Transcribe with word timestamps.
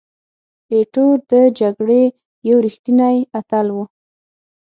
ایټور 0.73 1.15
د 1.31 1.33
جګړې 1.59 2.03
یو 2.47 2.57
ریښتینی 2.65 3.17
اتل 3.39 3.67
وو. 3.75 3.83